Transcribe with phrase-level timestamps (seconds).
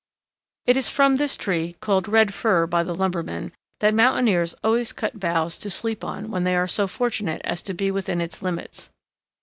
[0.65, 3.51] ]It is from this tree, called Red Fir by the lumberman,
[3.81, 7.75] that mountaineers always cut boughs to sleep on when they are so fortunate as to
[7.75, 8.89] be within its limits.